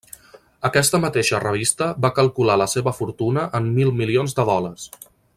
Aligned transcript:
Aquesta 0.69 0.99
mateixa 1.03 1.41
revista 1.43 1.89
va 2.05 2.11
calcular 2.21 2.57
la 2.61 2.67
seva 2.73 2.93
fortuna 3.03 3.43
en 3.59 3.67
mil 3.79 3.93
milions 4.03 4.35
de 4.41 4.47
dòlars. 4.53 4.89